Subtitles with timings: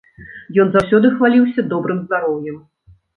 [0.61, 2.57] Ён заўсёды хваліўся добрым здароўем.